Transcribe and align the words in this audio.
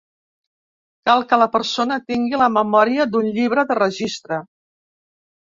Cal 1.09 1.21
que 1.33 1.37
la 1.41 1.47
persona 1.55 1.97
tingui 2.13 2.39
la 2.45 2.49
memòria 2.57 3.07
d'un 3.13 3.29
llibre 3.37 3.67
de 3.75 3.79
registre. 3.83 4.43